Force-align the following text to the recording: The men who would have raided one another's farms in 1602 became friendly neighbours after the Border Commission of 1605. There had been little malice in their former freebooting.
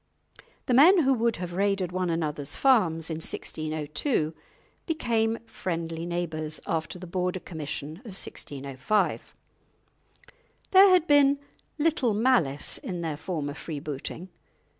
The 0.65 0.73
men 0.73 1.01
who 1.01 1.13
would 1.13 1.35
have 1.35 1.53
raided 1.53 1.91
one 1.91 2.09
another's 2.09 2.55
farms 2.55 3.11
in 3.11 3.17
1602 3.17 4.33
became 4.87 5.37
friendly 5.45 6.07
neighbours 6.07 6.59
after 6.65 6.97
the 6.97 7.05
Border 7.05 7.39
Commission 7.39 7.97
of 7.97 8.17
1605. 8.17 9.35
There 10.71 10.89
had 10.89 11.05
been 11.05 11.37
little 11.77 12.15
malice 12.15 12.79
in 12.79 13.01
their 13.01 13.15
former 13.15 13.53
freebooting. 13.53 14.29